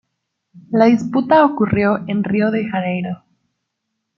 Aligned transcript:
La 0.71 0.85
disputa 0.85 1.45
ocurrió 1.45 1.99
en 2.07 2.23
Río 2.23 2.49
de 2.49 2.65
Janeiro. 2.67 3.23